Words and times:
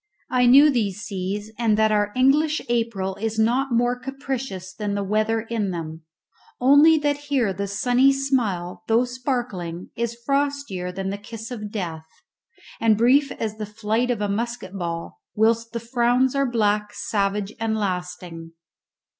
I 0.31 0.47
knew 0.47 0.71
these 0.71 1.01
seas, 1.03 1.51
and 1.59 1.77
that 1.77 1.91
our 1.91 2.11
English 2.15 2.59
April 2.69 3.13
is 3.17 3.37
not 3.37 3.71
more 3.71 3.95
capricious 3.95 4.73
than 4.73 4.95
the 4.95 5.03
weather 5.03 5.41
in 5.41 5.69
them, 5.69 6.05
only 6.59 6.97
that 6.97 7.17
here 7.29 7.53
the 7.53 7.67
sunny 7.67 8.11
smile, 8.11 8.81
though 8.87 9.05
sparkling, 9.05 9.91
is 9.95 10.17
frostier 10.25 10.91
than 10.91 11.11
the 11.11 11.19
kiss 11.19 11.51
of 11.51 11.69
death, 11.71 12.07
and 12.79 12.97
brief 12.97 13.31
as 13.33 13.57
the 13.57 13.67
flight 13.67 14.09
of 14.09 14.21
a 14.21 14.27
musket 14.27 14.73
ball, 14.75 15.21
whilst 15.35 15.71
the 15.71 15.79
frowns 15.79 16.33
are 16.33 16.49
black, 16.49 16.93
savage, 16.95 17.53
and 17.59 17.77
lasting. 17.77 18.53